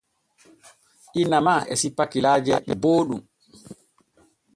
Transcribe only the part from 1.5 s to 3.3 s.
e sippa kilaaje booɗɗum.